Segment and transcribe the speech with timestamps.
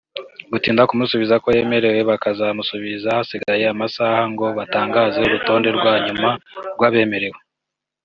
[0.51, 6.29] gutinda kumusubiza ko yemerewe bakazamusubiza hasigaye amasaha ngo batangaze urutonde rwanyuma
[6.75, 7.39] rwabemerewe